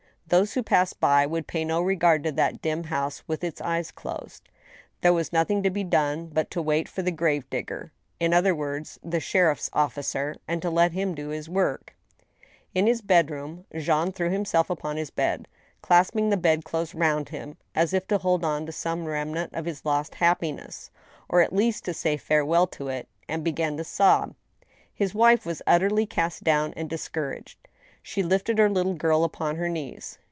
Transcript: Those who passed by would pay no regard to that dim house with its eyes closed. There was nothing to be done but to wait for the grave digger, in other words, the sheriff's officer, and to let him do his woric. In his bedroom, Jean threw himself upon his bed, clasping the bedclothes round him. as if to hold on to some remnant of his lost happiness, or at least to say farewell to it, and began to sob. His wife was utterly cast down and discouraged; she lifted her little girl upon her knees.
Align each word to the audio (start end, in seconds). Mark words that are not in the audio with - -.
Those 0.27 0.53
who 0.53 0.63
passed 0.63 0.97
by 1.01 1.25
would 1.25 1.45
pay 1.45 1.65
no 1.65 1.81
regard 1.81 2.23
to 2.23 2.31
that 2.31 2.61
dim 2.61 2.85
house 2.85 3.21
with 3.27 3.43
its 3.43 3.59
eyes 3.59 3.91
closed. 3.91 4.47
There 5.01 5.11
was 5.11 5.33
nothing 5.33 5.61
to 5.63 5.69
be 5.69 5.83
done 5.83 6.27
but 6.27 6.49
to 6.51 6.61
wait 6.61 6.87
for 6.87 7.01
the 7.01 7.11
grave 7.11 7.49
digger, 7.49 7.91
in 8.17 8.33
other 8.33 8.55
words, 8.55 8.97
the 9.03 9.19
sheriff's 9.19 9.69
officer, 9.73 10.37
and 10.47 10.61
to 10.61 10.69
let 10.69 10.93
him 10.93 11.13
do 11.13 11.27
his 11.31 11.49
woric. 11.49 11.97
In 12.73 12.87
his 12.87 13.01
bedroom, 13.01 13.65
Jean 13.77 14.13
threw 14.13 14.29
himself 14.29 14.69
upon 14.69 14.95
his 14.95 15.09
bed, 15.09 15.49
clasping 15.81 16.29
the 16.29 16.37
bedclothes 16.37 16.95
round 16.95 17.27
him. 17.27 17.57
as 17.75 17.91
if 17.93 18.07
to 18.07 18.17
hold 18.17 18.45
on 18.45 18.65
to 18.65 18.71
some 18.71 19.03
remnant 19.07 19.53
of 19.53 19.65
his 19.65 19.83
lost 19.83 20.15
happiness, 20.15 20.91
or 21.27 21.41
at 21.41 21.51
least 21.51 21.83
to 21.83 21.93
say 21.93 22.15
farewell 22.15 22.67
to 22.67 22.87
it, 22.87 23.09
and 23.27 23.43
began 23.43 23.75
to 23.75 23.83
sob. 23.83 24.33
His 24.93 25.13
wife 25.13 25.45
was 25.45 25.61
utterly 25.67 26.05
cast 26.05 26.41
down 26.41 26.73
and 26.77 26.89
discouraged; 26.89 27.57
she 28.03 28.23
lifted 28.23 28.57
her 28.59 28.69
little 28.69 28.95
girl 28.95 29.23
upon 29.25 29.57
her 29.57 29.67
knees. 29.69 30.17